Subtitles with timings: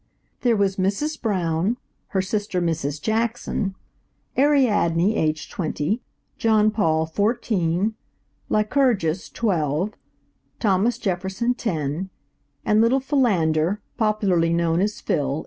[0.41, 1.21] There was Mrs.
[1.21, 2.99] Brown, her sister Mrs.
[2.99, 3.75] Jackson;
[4.35, 6.01] Ariadne, aged twenty;
[6.39, 7.93] Jean Paul, fourteen;
[8.49, 9.91] Lycurgus, twelve;
[10.59, 12.09] Thomas Jefferson, ten;
[12.65, 15.39] and little Philander, popularly known as Phil.